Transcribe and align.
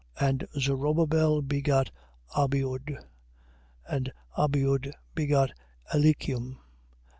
And 0.19 0.47
Zorobabel 0.59 1.43
begot 1.43 1.91
Abiud. 2.35 2.97
And 3.87 4.11
Abiud 4.35 4.93
begot 5.13 5.51
Eliacim. 5.93 6.57